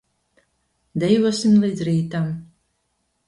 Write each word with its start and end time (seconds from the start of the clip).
Dejosim 1.03 1.59
līdz 1.65 1.85
rītam. 1.89 2.27